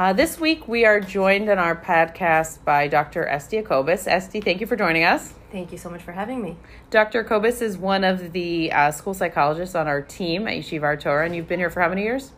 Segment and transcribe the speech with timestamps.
[0.00, 3.28] Uh, this week we are joined in our podcast by Dr.
[3.28, 4.06] Estee Acobas.
[4.08, 5.34] Estee, thank you for joining us.
[5.52, 6.56] Thank you so much for having me.
[6.88, 7.22] Dr.
[7.22, 11.36] Acobas is one of the uh, school psychologists on our team at Yeshiva Torah, and
[11.36, 12.32] you've been here for how many years?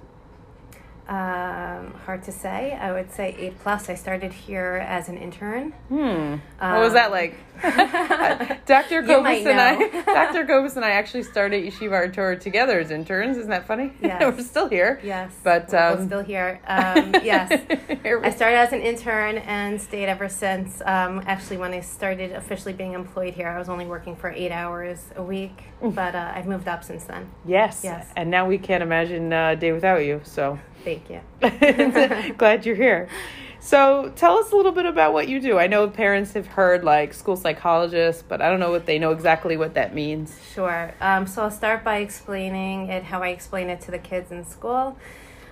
[1.13, 2.73] Um, hard to say.
[2.73, 3.91] I would say eight plus.
[3.91, 5.73] I started here as an intern.
[5.89, 6.37] Hmm.
[6.59, 7.37] What was that Um, like?
[8.67, 9.03] Dr.
[9.21, 9.77] Might and I.
[10.07, 10.47] Dr.
[10.47, 13.37] Kobus and I actually started Yeshiva Torah together as interns.
[13.37, 13.93] Isn't that funny?
[14.03, 14.23] Yes.
[14.23, 15.01] We're still here.
[15.05, 16.61] Yes, But, we're um, still here.
[16.67, 17.51] Um, yes,
[18.05, 20.81] I started as an intern and stayed ever since.
[20.85, 24.51] Um, actually, when I started officially being employed here, I was only working for eight
[24.51, 27.31] hours a week, but uh, I've moved up since then.
[27.47, 27.83] yes.
[27.85, 28.07] Yes.
[28.17, 30.21] And now we can't imagine a day without you.
[30.25, 31.21] So Thank you.
[32.39, 33.09] glad you're here.
[33.65, 35.57] So tell us a little bit about what you do.
[35.57, 39.13] I know parents have heard like school psychologists, but I don't know what they know
[39.13, 40.37] exactly what that means.
[40.53, 40.93] Sure.
[41.01, 44.45] Um, so I'll start by explaining it how I explain it to the kids in
[44.45, 44.97] school,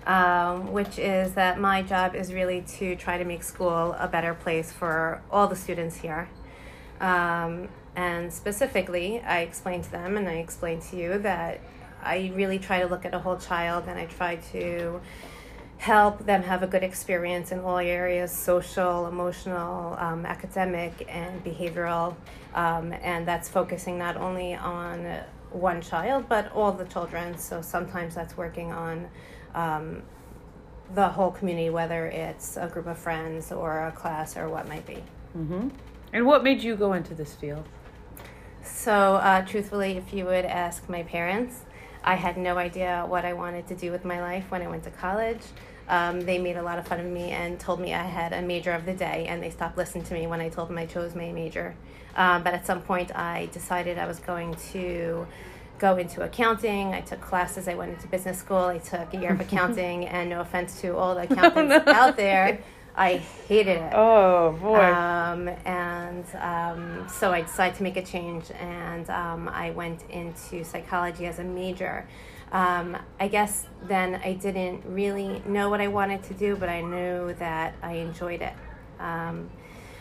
[0.09, 4.34] um, which is that my job is really to try to make school a better
[4.34, 6.28] place for all the students here.
[7.00, 11.61] Um, and specifically, I explain to them and I explain to you that
[12.03, 15.01] I really try to look at a whole child and I try to
[15.79, 22.15] help them have a good experience in all areas social, emotional, um, academic, and behavioral.
[22.55, 27.39] Um, and that's focusing not only on one child, but all the children.
[27.39, 29.09] So sometimes that's working on
[29.55, 30.03] um,
[30.95, 34.87] the whole community, whether it's a group of friends or a class or what might
[34.87, 35.03] be.
[35.33, 35.69] hmm
[36.12, 37.65] And what made you go into this field?
[38.62, 41.62] So, uh, truthfully, if you would ask my parents,
[42.03, 44.84] I had no idea what I wanted to do with my life when I went
[44.84, 45.43] to college.
[45.89, 48.41] Um, they made a lot of fun of me and told me I had a
[48.43, 50.87] major of the day, and they stopped listening to me when I told them I
[50.87, 51.75] chose my major.
[52.17, 55.27] Um, but at some point, I decided I was going to
[55.81, 56.95] go into accounting.
[56.95, 57.66] I took classes.
[57.66, 58.67] I went into business school.
[58.67, 61.93] I took a year of accounting, and no offense to all the accountants no.
[61.93, 62.61] out there,
[62.97, 63.17] I
[63.49, 63.93] hated it.
[63.95, 64.78] Oh boy.
[64.78, 70.65] Um, and um, so I decided to make a change, and um, I went into
[70.65, 72.06] psychology as a major.
[72.53, 76.81] Um, I guess then I didn't really know what I wanted to do, but I
[76.81, 78.55] knew that I enjoyed it.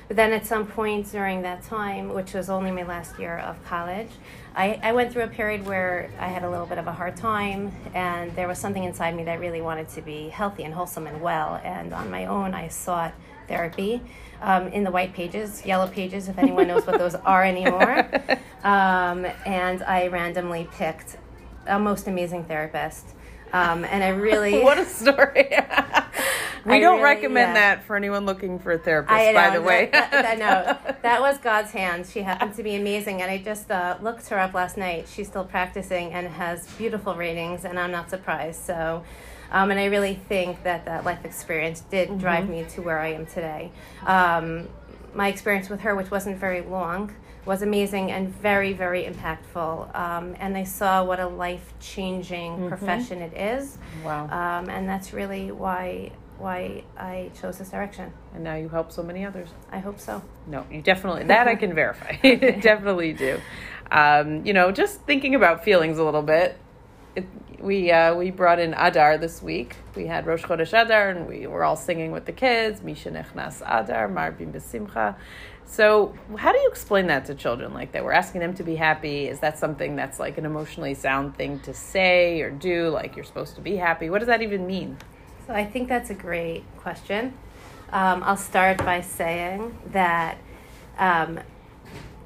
[0.09, 3.64] But then at some point during that time, which was only my last year of
[3.64, 4.09] college,
[4.56, 7.16] I, I went through a period where I had a little bit of a hard
[7.16, 11.06] time, and there was something inside me that really wanted to be healthy and wholesome
[11.06, 11.62] and well.
[11.64, 13.14] And on my own, I sought
[13.48, 14.02] therapy
[14.42, 18.09] um, in the white pages, yellow pages, if anyone knows what those are anymore.
[18.62, 21.16] Um, and I randomly picked
[21.66, 23.08] a most amazing therapist.
[23.53, 24.59] Um, and I really.
[24.64, 25.50] what a story.
[26.69, 27.75] we I don't really- recommend yeah.
[27.75, 29.90] that for anyone looking for a therapist, I by know, the way.
[29.91, 32.06] That, that, no, that was God's hand.
[32.07, 35.07] She happened to be amazing, and I just uh, looked her up last night.
[35.13, 38.63] She's still practicing and has beautiful ratings, and I'm not surprised.
[38.63, 39.03] So,
[39.52, 43.13] um, and I really think that that life experience did drive me to where I
[43.13, 43.72] am today.
[44.06, 44.69] Um,
[45.16, 47.16] my experience with her, which wasn't very long,
[47.46, 49.96] was amazing and very, very impactful.
[49.97, 53.80] Um, and I saw what a life changing profession it is.
[54.03, 54.25] wow.
[54.25, 58.12] Um, and that's really why why I chose this direction.
[58.34, 59.50] and now you help so many others.
[59.72, 60.22] I hope so.
[60.48, 62.16] No, you definitely that I can verify.
[62.22, 63.40] definitely do.
[63.92, 66.58] Um, you know, just thinking about feelings a little bit.
[67.16, 67.26] It,
[67.60, 69.76] we uh, we brought in Adar this week.
[69.96, 72.82] We had Rosh Chodesh Adar, and we were all singing with the kids.
[72.82, 75.16] Mishenichnas Adar, Marbim Besimcha.
[75.66, 78.04] So, how do you explain that to children like that?
[78.04, 79.28] We're asking them to be happy.
[79.28, 82.90] Is that something that's like an emotionally sound thing to say or do?
[82.90, 84.10] Like you're supposed to be happy.
[84.10, 84.98] What does that even mean?
[85.50, 87.34] So I think that's a great question.
[87.92, 90.38] Um, I'll start by saying that
[91.00, 91.40] um,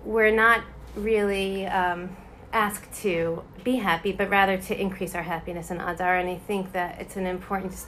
[0.04, 0.62] we're not
[0.94, 2.18] really um,
[2.52, 6.18] asked to be happy, but rather to increase our happiness in Adar.
[6.18, 7.86] And I think that it's an important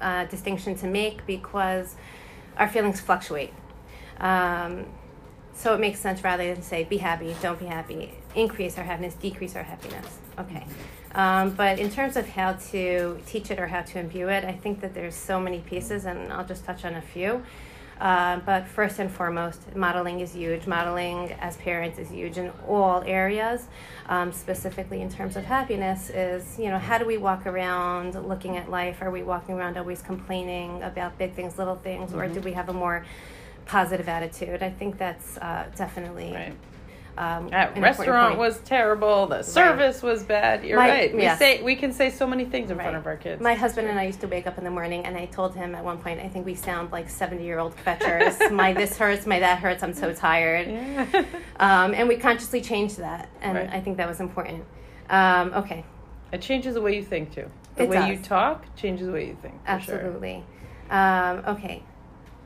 [0.00, 1.94] uh, distinction to make because
[2.56, 3.54] our feelings fluctuate.
[4.18, 4.86] Um,
[5.54, 9.14] so it makes sense rather than say be happy, don't be happy, increase our happiness,
[9.14, 10.18] decrease our happiness.
[10.40, 10.66] Okay.
[11.14, 14.52] Um, but in terms of how to teach it or how to imbue it, I
[14.52, 17.42] think that there's so many pieces, and I'll just touch on a few.
[18.00, 20.66] Uh, but first and foremost, modeling is huge.
[20.66, 23.68] Modeling as parents is huge in all areas.
[24.08, 28.56] Um, specifically in terms of happiness, is you know how do we walk around looking
[28.56, 29.02] at life?
[29.02, 32.68] Are we walking around always complaining about big things, little things, or do we have
[32.68, 33.04] a more
[33.66, 34.62] positive attitude?
[34.64, 36.56] I think that's uh, definitely Right.
[37.18, 39.26] Um, That restaurant was terrible.
[39.26, 40.64] The service was bad.
[40.64, 41.14] You're My- right.
[41.14, 41.38] We yes.
[41.38, 43.42] say we can say so many things in front of our kids.
[43.42, 45.74] My husband and I used to wake up in the morning, and I told him
[45.74, 48.38] at one point, I think we sound like 70 year old fetchers.
[48.50, 50.68] my this hurts, my that hurts, I'm so tired.
[50.68, 51.24] yeah.
[51.60, 53.70] Um, and we consciously changed that, and Right.
[53.72, 54.64] I think that was important.
[55.10, 55.84] Um, okay,
[56.32, 57.48] It changes the way you think too.
[57.76, 59.54] The It way you talk changes the way you think.
[59.64, 59.94] For Sure.
[59.96, 60.44] absolutely.
[60.90, 61.82] Um, okay.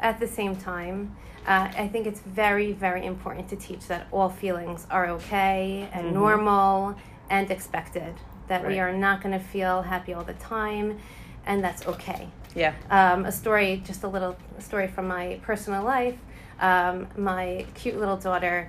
[0.01, 1.17] At the same time,
[1.47, 6.09] uh, I think it's very, very important to teach that all feelings are okay and
[6.09, 6.13] Mhm.
[6.13, 6.95] normal
[7.31, 8.15] and expected.
[8.49, 10.99] That we are not going to feel happy all the time,
[11.47, 12.29] and that's okay.
[12.55, 12.73] Yeah.
[12.91, 16.17] Um, a story, just a little story from my personal life.
[16.61, 18.69] Um, my cute little daughter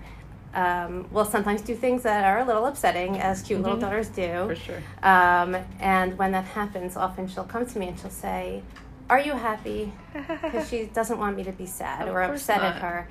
[0.56, 3.82] um, will sometimes do things that are a little upsetting, as cute little Mhm.
[3.82, 4.48] daughters do.
[4.48, 4.82] For sure.
[5.04, 8.64] Um, and when that happens, often she'll come to me and she'll say,
[9.10, 9.94] Are you happy?
[10.42, 13.08] Because she doesn't want me to be sad or upset at her.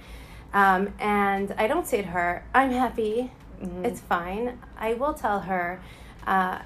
[0.53, 3.31] Um, and I don't say to her, I'm happy.
[3.63, 3.85] Mhm.
[3.85, 4.59] It's fine.
[4.79, 5.81] I will tell her,
[6.27, 6.59] uh,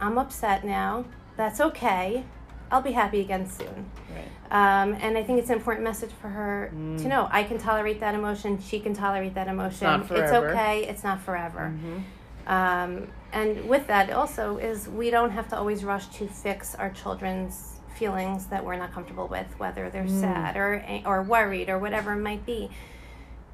[0.00, 1.04] I'm upset now.
[1.36, 2.24] That's okay.
[2.70, 3.90] I'll be happy again soon.
[4.14, 4.28] Right.
[4.50, 6.98] Um, and I think it's an important message for her Mm.
[7.02, 7.28] to know.
[7.30, 8.58] I can tolerate that emotion.
[8.60, 9.86] She can tolerate that emotion.
[9.86, 10.48] not forever.
[10.50, 10.84] okay.
[10.84, 11.72] It's not forever.
[11.74, 12.02] Mhm.
[12.46, 16.90] Um, and with that, also, is we don't have to always rush to fix our
[16.90, 20.20] children's feelings that we're not comfortable with, whether they're Mm.
[20.20, 22.70] sad or or worried or whatever it might be.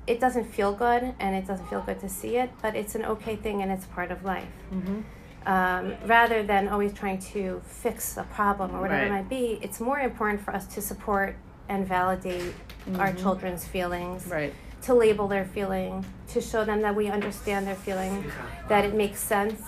[0.07, 3.05] It doesn't feel good, and it doesn't feel good to see it, but it's an
[3.07, 4.53] okay thing, and it's part of life.
[4.73, 5.03] Mhm.
[5.47, 9.81] Um, rather than always trying to fix a problem or whatever it might be, it's
[9.81, 11.37] more important for us to support
[11.69, 12.55] and validate
[12.99, 13.19] our Mhm.
[13.23, 14.53] children's feelings Right.
[14.83, 18.25] to label their feeling, to show them that we understand their feeling,
[18.69, 19.61] that it makes sense,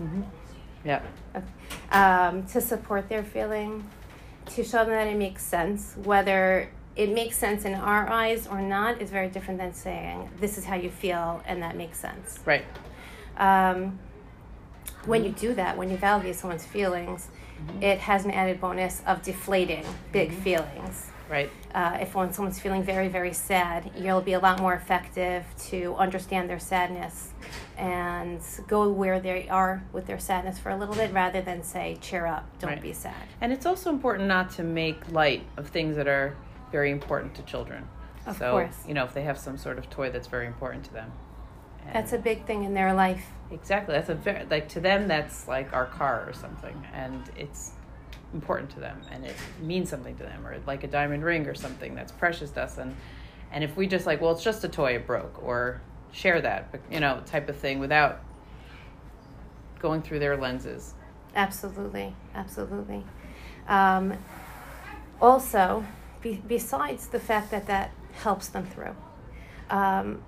[0.00, 0.24] Mhm.
[0.84, 1.00] Yeah.
[1.94, 3.88] Um, to support their feeling,
[4.50, 5.94] to show them that it makes sense.
[6.04, 10.58] Whether it makes sense in our eyes or not is very different than saying, this
[10.58, 12.38] is how you feel and that makes sense.
[12.44, 12.64] Right.
[13.36, 13.98] Um,
[15.06, 17.84] when you do that, when you validate someone's feelings, Mm-hmm.
[17.84, 21.06] it has an added bonus of deflating big feelings.
[21.30, 21.48] Right.
[21.72, 25.94] uh, if when someone's feeling very very sad you'll be a lot more effective to
[25.96, 27.30] understand their sadness
[27.76, 31.96] and go where they are with their sadness for a little bit rather than say
[32.00, 32.82] cheer up don't Right.
[32.82, 36.34] be sad And it's also important not to make light of things that are
[36.72, 37.88] very important to children.
[38.26, 38.84] Of so, course.
[38.86, 41.12] you know, if they have some sort of toy that's very important to them.
[41.86, 43.94] And- that's a big thing in their life Exactly.
[43.94, 47.72] That's a very like to them that's like our car or something, and it's
[48.32, 51.54] important to them, and it means something to them, or like a diamond ring or
[51.54, 52.96] something that's precious to us, and
[53.52, 55.80] and if we just like, well, it's just a toy, it broke, or
[56.14, 58.20] share that, you know, type of thing without
[59.80, 60.94] going through their lenses.
[61.36, 63.04] absolutely absolutely
[63.68, 64.14] um,
[65.20, 65.84] also
[66.22, 68.94] be, besides the fact that that helps them through
[69.70, 70.22] um,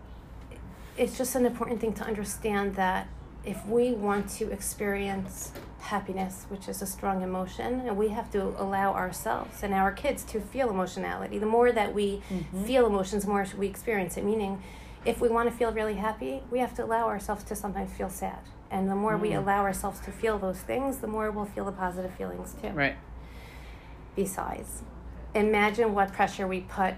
[0.99, 3.07] it's just an important thing to understand that
[3.45, 8.43] if we want to experience happiness, which is a strong emotion, and we have to
[8.61, 11.39] allow ourselves and our kids to feel emotionality.
[11.39, 12.67] The more that we Mhm.
[12.67, 14.25] feel emotions, the more we experience it.
[14.25, 14.61] Meaning,
[15.07, 18.11] if we want to feel really happy, we have to allow ourselves to sometimes feel
[18.11, 18.39] sad.
[18.71, 19.39] And the more we Mm.
[19.39, 22.97] allow ourselves to feel those things, the more we'll feel the positive feelings too Right.
[24.15, 24.83] besides.
[25.35, 26.95] Imagine what pressure we put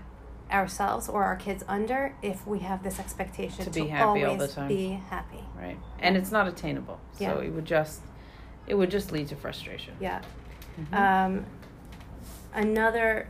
[0.50, 4.24] ourselves or our kids under if we have this expectation To be happy all the
[4.26, 4.68] always time.
[4.68, 5.44] be happy.
[5.60, 5.76] Right.
[5.98, 7.38] And it's not attainable, so Yeah.
[7.46, 8.02] it would just
[8.66, 9.94] it would just lead to frustration.
[9.98, 10.20] Yeah.
[10.78, 10.94] Mhm.
[10.94, 11.46] Um,
[12.54, 13.28] another,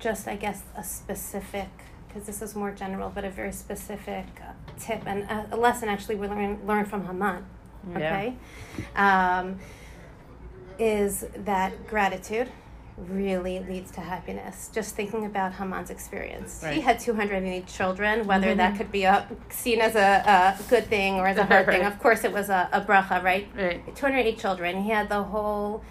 [0.00, 1.68] just I guess a specific,
[2.12, 5.88] because this is more general, but a very specific uh, tip and a, a lesson
[5.88, 7.44] actually we learn learn from Haman.
[7.90, 7.96] Yeah.
[7.96, 8.36] Okay,
[8.96, 9.58] um,
[10.78, 12.48] is that gratitude
[12.98, 14.70] really leads to happiness.
[14.72, 18.26] Just thinking about Haman's experience, he had 208 children.
[18.26, 18.56] Whether Mhm.
[18.58, 21.82] that could be a, seen as a, a good thing or as a hard thing,
[21.92, 23.48] of course it was a, a bracha, right?
[23.56, 23.96] Right.
[23.96, 24.82] 208 children.
[24.82, 25.82] He had the whole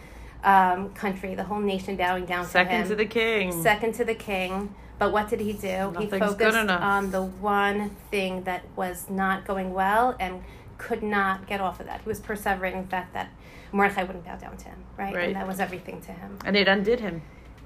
[0.43, 2.87] um, country, the whole nation bowing down to Second him.
[2.89, 3.61] to the king.
[3.63, 4.73] Second to the king.
[4.99, 5.67] But what did he do?
[5.67, 10.43] he Nothing's good focused on the one thing that was not going well and
[10.77, 12.01] could not get off of that.
[12.01, 13.29] He was persevering in the fact that
[13.71, 15.15] Mordechai wouldn't bow down to him, right?
[15.15, 15.27] Right.
[15.27, 16.37] And that was everything to him.
[16.45, 17.21] and it undid him.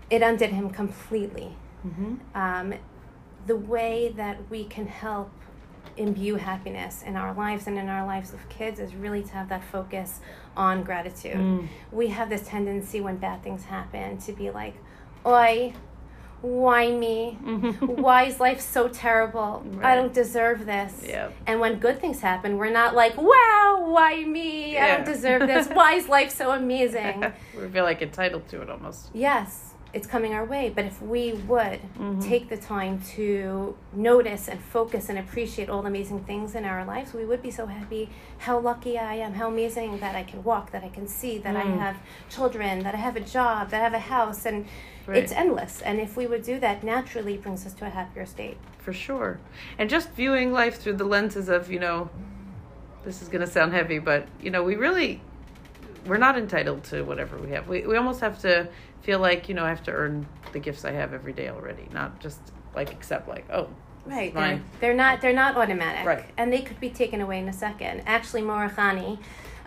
[0.10, 1.56] It undid him completely
[1.86, 2.16] Mm-hmm.
[2.34, 2.74] um,
[3.46, 5.30] the way that we can help
[5.98, 9.50] imbue happiness in our lives and in our lives of kids is really to have
[9.50, 10.20] that focus
[10.56, 11.36] on gratitude.
[11.36, 11.68] Mm.
[11.92, 14.76] We have this tendency when bad things happen to be like,
[15.26, 15.74] oi,
[16.42, 17.32] why me?
[17.80, 19.66] why is life so terrible?
[19.82, 21.04] I don't deserve this.
[21.08, 21.30] Yeah.
[21.48, 24.78] And when good things happen, we're not like, wow, why me?
[24.78, 25.68] I don't deserve this.
[25.68, 27.34] why is life so amazing?
[27.58, 29.10] we feel like entitled to it almost.
[29.14, 30.70] Yes, it's coming our way.
[30.76, 32.22] But if we would Mhm.
[32.22, 36.84] take the time to notice and focus and appreciate all the amazing things in our
[36.86, 38.10] lives, we would be so happy.
[38.40, 41.56] How lucky I am, how amazing that I can walk, that I can see, that
[41.56, 41.80] I Mm.
[41.80, 41.98] have
[42.30, 44.66] children, that I have a job, that I have a house, and
[45.08, 45.18] Right.
[45.20, 45.82] it's endless.
[45.82, 48.58] And if we would do that, naturally brings us to a happier state.
[48.86, 49.40] for sure.
[49.80, 52.08] And just viewing life through the lenses of, you know,
[53.04, 55.22] this is going to sound heavy, but, you know, we really,
[56.06, 57.68] we're not entitled to whatever we have.
[57.68, 58.68] We we almost have to
[59.02, 61.88] feel like you know I have to earn the gifts I have every day already,
[61.92, 62.40] not just
[62.76, 63.70] like accept like oh
[64.06, 64.34] Right.
[64.34, 66.06] They're, they're not they're not automatic.
[66.06, 66.26] Right.
[66.38, 68.04] And they could be taken away in a second.
[68.06, 69.18] Actually Morahani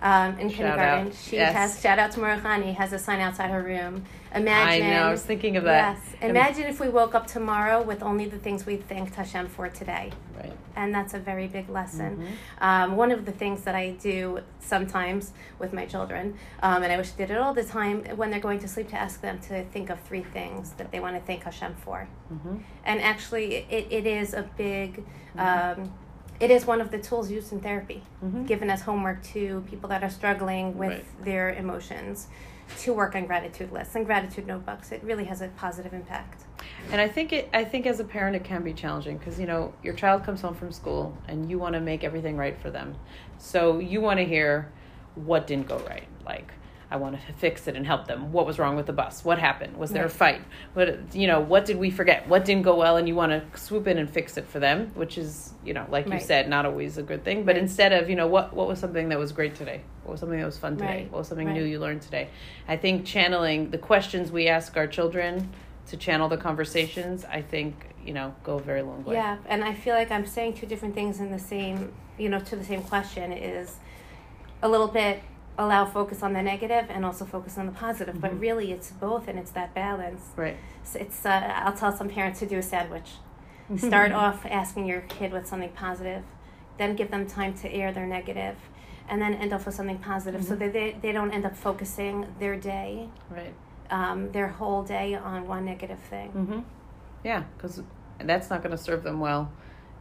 [0.02, 1.14] um, in Shout kindergarten, out.
[1.14, 1.55] she Yes.
[1.55, 4.05] has shout out to Morahani, has a sign outside her room.
[4.35, 5.97] Imagine I know I was thinking of that.
[5.97, 6.14] Yes.
[6.23, 10.11] Imagine if we woke up tomorrow with only the things we thanked Hashem for today.
[10.37, 10.52] right.
[10.76, 12.28] And that's a very big lesson.
[12.61, 12.62] Mhm.
[12.64, 16.97] Um, one of the things that I do sometimes with my children, um, and I
[16.97, 19.40] wish I did it all the time, when they're going to sleep, to ask them
[19.49, 22.07] to think of three things that they want to thank Hashem for.
[22.33, 22.61] Mhm.
[22.85, 25.02] And actually, it, it is a big,
[25.37, 25.87] Mm-hmm.
[26.40, 28.47] It is one of the tools used in therapy, Mhm.
[28.47, 31.25] given as homework to people that are struggling with Right.
[31.25, 32.28] their emotions,
[32.80, 34.92] to work on gratitude lists and gratitude notebooks.
[34.92, 36.45] It really has a positive impact.
[36.92, 37.49] And I think it.
[37.54, 40.42] I think as a parent, it can be challenging because you know your child comes
[40.42, 42.97] home from school and you want to make everything right for them.
[43.38, 44.71] So you want to hear
[45.14, 46.07] what didn't go right.
[46.26, 46.52] Like
[46.90, 48.33] I want to fix it and help them.
[48.33, 49.23] What was wrong with the bus?
[49.23, 49.76] What happened?
[49.76, 50.40] Was there a fight?
[50.73, 51.38] What you know?
[51.40, 52.26] What did we forget?
[52.28, 52.97] What didn't go well?
[52.97, 55.85] And you want to swoop in and fix it for them, which is you know,
[55.90, 56.23] like you Right.
[56.23, 57.45] said, not always a good thing.
[57.45, 57.62] But Right.
[57.62, 59.83] instead of you know, what what was something that was great today?
[60.04, 60.88] What was something that was fun today?
[61.02, 61.12] Right.
[61.12, 62.28] What was something new you learned today?
[62.66, 65.50] I think channeling the questions we ask our children
[65.88, 69.14] to channel the conversations, I think, you know, go a very long way.
[69.16, 72.38] Yeah, and I feel like I'm saying two different things in the same, you know,
[72.40, 73.76] to the same question is
[74.62, 75.23] a little bit
[75.59, 78.21] allow focus on the negative and also focus on the positive, Mhm.
[78.21, 80.31] but really it's both and it's that balance.
[80.37, 80.57] Right.
[80.83, 83.15] It's, it's uh, I'll tell some parents to do a sandwich.
[83.77, 86.23] Start off asking your kid with something positive,
[86.79, 88.57] then give them time to air their negative,
[89.09, 90.59] and then end off with something positive so Mhm.
[90.61, 93.53] that they, they don't end up focusing their day, Right.
[93.91, 96.31] um, their whole day on one negative thing.
[96.33, 96.61] Mm-hmm.
[97.25, 97.83] Yeah, because
[98.21, 99.50] that's not going to serve them well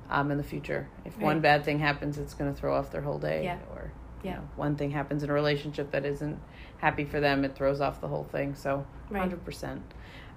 [0.10, 0.88] um, in the future.
[1.04, 3.44] If one bad thing happens, it's going to throw off their whole day.
[3.44, 3.58] Yeah.
[3.74, 3.92] Or,
[4.24, 4.36] you Yeah.
[4.38, 6.40] know, one thing happens in a relationship that isn't
[6.78, 8.56] happy for them, it throws off the whole thing.
[8.56, 9.22] So, Right.
[9.30, 9.82] 100%.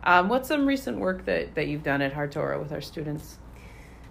[0.03, 3.39] Um, what's some recent work that, that you've done at Hard Torah with our students?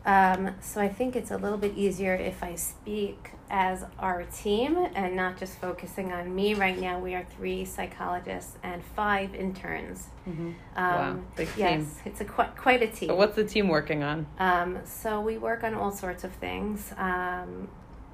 [0.06, 4.78] Um, so I think it's a little bit easier if I speak as our team
[4.96, 6.54] and not just focusing on me.
[6.54, 10.08] Right now, we are three psychologists and five interns.
[10.28, 10.48] Mm-hmm.
[10.48, 11.92] Um, wow, big yes, team.
[12.06, 13.10] it's a quite quite a team.
[13.10, 14.26] So, what's the team working on?
[14.40, 16.94] Um, so we work on all sorts of things.
[16.98, 17.68] Um,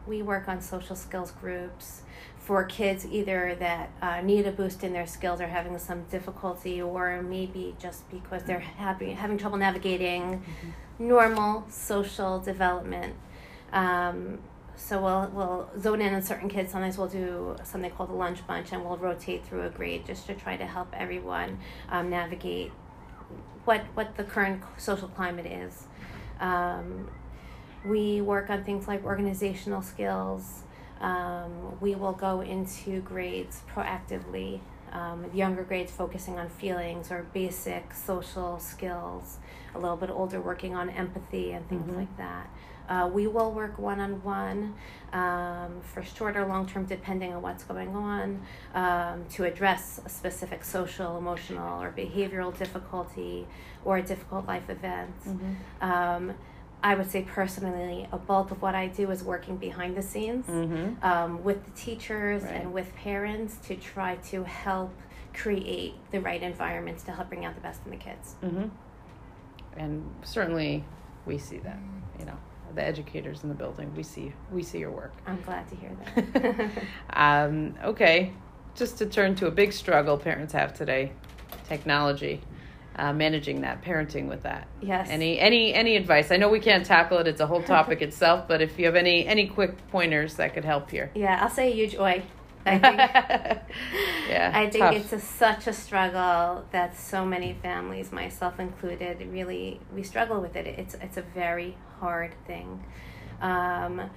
[0.08, 2.02] we work on social skills groups
[2.38, 6.82] for kids either that uh, need a boost in their skills or having some difficulty,
[6.82, 10.44] or maybe just because they're having having trouble navigating
[11.00, 13.16] normal social development.
[13.74, 14.40] Um,
[14.76, 16.72] so we'll we'll zone in on certain kids.
[16.72, 20.28] Sometimes we'll do something called a lunch bunch, and we'll rotate through a grade just
[20.28, 21.58] to try to help everyone
[21.90, 22.72] um, navigate
[23.64, 25.88] what what the current social climate is.
[26.40, 27.10] Um,
[27.86, 30.64] we work on things like organizational skills.
[31.02, 34.60] Um, we will go into grades proactively.
[34.92, 39.38] Um, younger grades focusing on feelings or basic social skills.
[39.74, 41.98] A little bit older working on empathy and things Mhm.
[41.98, 42.48] like that.
[42.88, 44.76] Uh, we will work one on one
[45.82, 48.42] for short or long term, depending on what's going on,
[48.74, 53.48] um, to address a specific social, emotional, or behavioral difficulty
[53.84, 55.16] or a difficult life event.
[55.82, 56.34] Um,
[56.86, 60.46] I would say personally, a bulk of what I do is working behind the scenes
[60.46, 61.04] Mm-hmm.
[61.04, 62.54] um, with the teachers Right.
[62.54, 64.94] and with parents to try to help
[65.34, 68.36] create the right environments to help bring out the best in the kids.
[68.44, 68.68] Mm-hmm.
[69.78, 70.86] And certainly,
[71.26, 71.80] we see that.
[72.20, 72.38] You know,
[72.76, 75.12] the educators in the building, we see we see your work.
[75.26, 76.72] I'm glad to hear that.
[77.10, 78.32] Um, okay,
[78.76, 81.14] just to turn to a big struggle parents have today,
[81.68, 82.42] technology,
[82.98, 84.68] uh, managing that, parenting with that.
[84.82, 85.10] yes.
[85.10, 86.32] Any any any advice?
[86.32, 88.48] I know we can't tackle it; it's a whole topic itself.
[88.48, 91.12] But if you have any any quick pointers that could help here.
[91.16, 92.24] yeah, I'll say a huge oi.
[92.68, 92.98] I think.
[94.30, 94.96] yeah, I think tough.
[94.96, 100.56] it's a, such a struggle that so many families, myself included, really we struggle with
[100.56, 100.66] it.
[100.66, 102.84] It's it's a very hard thing.
[103.42, 104.10] Um,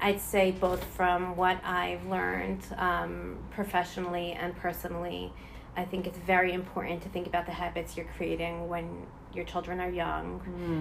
[0.00, 5.32] I'd say both from what I've learned um, professionally and personally,
[5.76, 9.80] I think it's very important to think about the habits you're creating when your children
[9.80, 10.40] are young.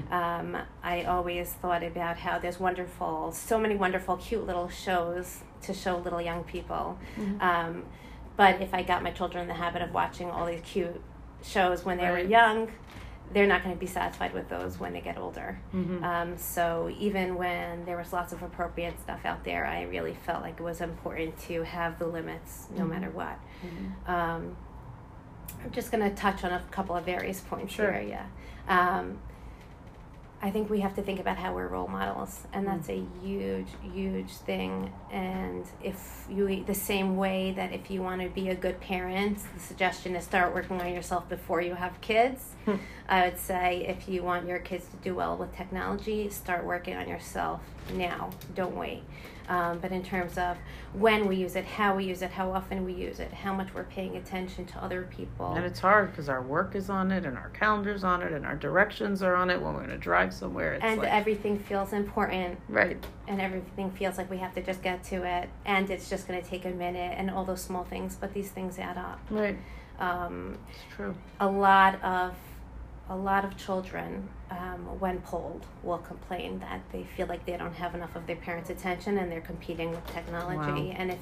[0.10, 0.12] Mm.
[0.12, 5.74] Um, I always thought about how there's wonderful, so many wonderful, cute little shows to
[5.74, 6.98] show little young people.
[7.18, 7.42] Mhm.
[7.42, 7.84] Um,
[8.38, 11.02] but if I got my children in the habit of watching all these cute
[11.44, 12.70] shows when they were young,
[13.34, 15.60] they're not going to be satisfied with those when they get older.
[15.74, 16.04] Mhm.
[16.04, 20.42] Um, so even when there was lots of appropriate stuff out there, I really felt
[20.44, 22.90] like it was important to have the limits no Mhm.
[22.90, 23.38] matter what.
[23.66, 24.10] Mhm.
[24.10, 24.58] Um,
[25.64, 27.92] I'm just going to touch on a couple of various points Sure.
[27.92, 28.20] here.
[28.68, 28.98] Yeah.
[28.98, 29.20] Um,
[30.42, 33.68] I think we have to think about how we're role models, and that's a huge,
[33.94, 34.94] huge thing.
[35.12, 39.40] And if you, the same way that if you want to be a good parent,
[39.56, 42.55] the suggestion is start working on yourself before you have kids.
[42.66, 42.76] Hmm.
[43.10, 46.96] I would say if you want your kids to do well with technology, start working
[46.96, 47.62] on yourself
[47.94, 48.32] now.
[48.56, 49.04] Don't wait.
[49.48, 50.58] Um, but in terms of
[50.94, 53.76] when we use it, how we use it, how often we use it, how much
[53.76, 55.54] we're paying attention to other people.
[55.54, 58.44] And it's hard because our work is on it, and our calendar's on it, and
[58.44, 60.74] our directions are on it when we're going to drive somewhere.
[60.74, 64.82] It's and like, everything feels important right, and everything feels like we have to just
[64.82, 67.84] get to it and it's just going to take a minute and all those small
[67.84, 69.58] things but these things add up right,
[70.00, 71.16] um, it's true.
[71.40, 72.36] a lot of
[73.10, 77.74] a lot of children um, when polled will complain that they feel like they don't
[77.76, 80.96] have enough of their parents attention and they're competing with technology Wow.
[80.98, 81.20] and if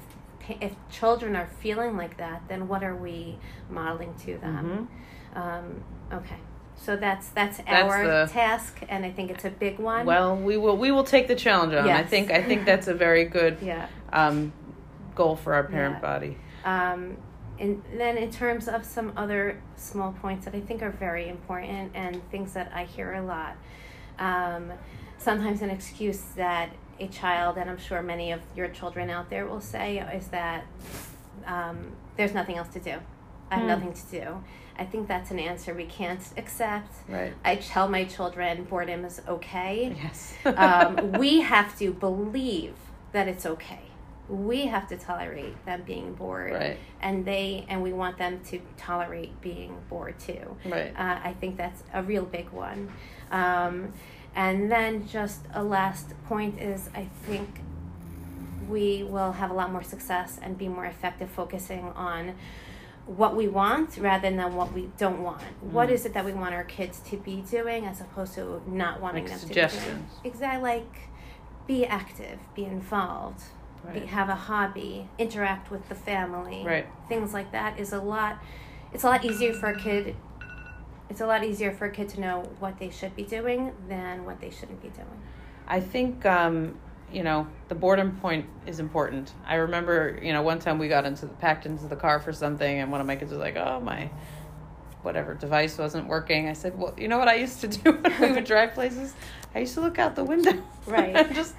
[0.60, 3.36] if children are feeling like that then what are we
[3.70, 4.88] modeling to them
[5.34, 6.36] um, okay
[6.76, 7.70] so that's that's, Mm-hmm.
[7.70, 10.90] That's our the- task and i think it's a big one Well, we will we
[10.90, 11.88] will take the challenge on.
[11.88, 14.52] I think I think that's a very good yeah um,
[15.14, 16.00] goal for our parent Yeah.
[16.00, 16.36] body.
[16.64, 17.16] Um,
[17.58, 21.92] and then in terms of some other small points that I think are very important
[21.94, 23.56] and things that I hear a lot,
[24.18, 24.72] um,
[25.18, 26.70] sometimes an excuse that
[27.00, 30.64] a child, and I'm sure many of your children out there will say, is that
[31.46, 32.94] um, there's nothing else to do.
[33.50, 33.68] I have Hmm.
[33.68, 34.44] nothing to do.
[34.78, 36.92] I think that's an answer we can't accept.
[37.08, 37.32] Right.
[37.44, 40.34] I tell my children boredom is okay Yes.
[40.56, 42.74] um, we have to believe
[43.12, 43.80] that it's okay.
[44.28, 46.78] We have to tolerate them being bored, Right.
[47.02, 50.56] and they and we want them to tolerate being bored too.
[50.64, 50.92] right.
[50.96, 52.90] Uh, I think that's a real big one.
[53.30, 53.92] Um,
[54.34, 57.60] and then just a last point is I think
[58.68, 62.34] we will have a lot more success and be more effective focusing on
[63.06, 65.42] what we want rather than what we don't want.
[65.60, 65.92] What Mm.
[65.92, 69.24] is it that we want our kids to be doing as opposed to not wanting
[69.24, 69.68] Like them to be doing?
[69.68, 70.10] suggestions.
[70.24, 70.62] Exactly.
[70.62, 70.96] Like
[71.66, 73.42] be active, be involved,
[73.92, 76.64] be, have a hobby, interact with the family.
[76.64, 76.86] Right.
[77.08, 78.38] Things like that is a lot.
[78.92, 80.16] It's a lot easier for a kid.
[81.10, 84.24] It's a lot easier for a kid to know what they should be doing than
[84.24, 85.22] what they shouldn't be doing.
[85.66, 86.78] I think um,
[87.12, 89.32] you know the boredom point is important.
[89.46, 92.32] I remember you know one time we got into the packed into the car for
[92.32, 94.10] something, and one of my kids was like, "Oh my."
[95.02, 96.48] Whatever device wasn't working.
[96.48, 99.12] I said, "Well, you know what I used to do when we would drive places?
[99.54, 101.30] I used to look out the window, Right.
[101.34, 101.54] Just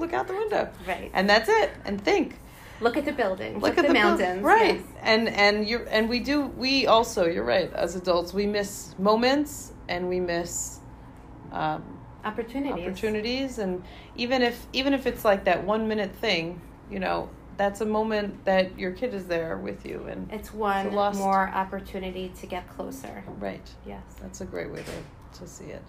[0.00, 1.10] look out the window, Right.
[1.14, 1.70] and that's it.
[1.84, 2.38] And think.
[2.80, 3.62] Look at the buildings.
[3.62, 4.42] Look, look at the, buil- mountains.
[4.42, 4.84] right yes.
[5.02, 9.72] and and you're and we do we also you're right as adults we miss moments
[9.88, 10.80] and we miss
[11.52, 12.86] um, Opportunities.
[12.86, 13.82] opportunities and
[14.16, 16.60] even if even if it's like that one minute thing
[16.90, 20.92] you know that's a moment that your kid is there with you and It's one
[20.94, 23.22] lost- more opportunity to get closer.
[23.38, 24.02] right Yes.
[24.22, 25.82] that's a great way to, to see it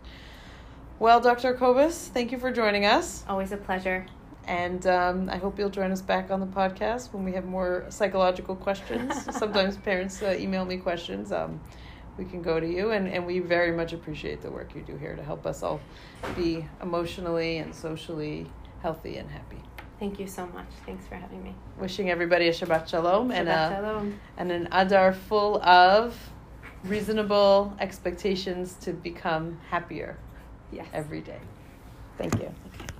[1.02, 4.06] well dr kobus thank you for joining us Always a pleasure.
[4.46, 7.86] And um, I hope you'll join us back on the podcast when we have more
[7.90, 9.14] psychological questions.
[9.38, 11.32] Sometimes parents uh, email me questions.
[11.32, 11.60] Um,
[12.18, 14.98] we can go to you, and, and we very much appreciate the work you do
[14.98, 15.80] here to help us all
[16.36, 18.48] be emotionally and socially
[18.82, 19.62] healthy and happy.
[20.00, 20.68] Thank you so much.
[20.86, 21.56] Thanks for having me.
[21.80, 24.20] Wishing everybody a Shabbat Shalom, and, a, shalom.
[24.38, 26.18] and an Adar full of
[26.84, 30.18] reasonable expectations to become happier
[30.72, 30.88] Yes.
[30.94, 31.42] every day.
[32.18, 32.56] Thank you.
[32.68, 32.91] Okay.